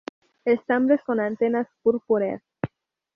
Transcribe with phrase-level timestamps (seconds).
[0.45, 2.41] Estambres con antenas purpúreas.